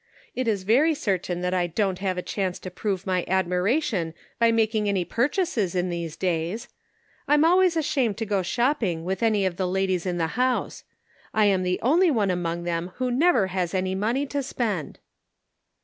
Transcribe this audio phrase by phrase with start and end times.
[0.33, 4.51] It is very certain that I don't have a chance to prove my admiration by
[4.51, 6.67] making any purchases in these days.
[7.27, 10.83] I'm always ashamed to go shopping with any of the ladies in the house.
[11.35, 14.97] I am the only one among them who never has any money to spend."